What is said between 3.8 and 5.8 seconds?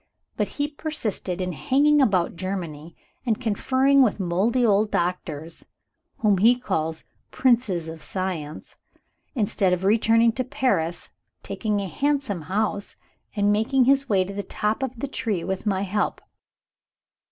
with moldy old doctors